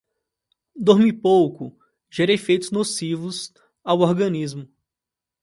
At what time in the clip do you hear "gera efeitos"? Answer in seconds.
2.09-2.71